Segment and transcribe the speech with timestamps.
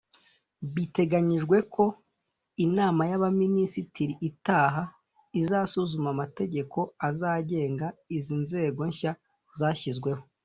[0.73, 1.85] Biteganyijwe ko
[2.65, 4.83] inama y’abaminisitiri itaha
[5.41, 6.77] izasuzuma amategeko
[7.07, 9.11] azagenga izi nzego nshya
[9.57, 10.23] zashyizweho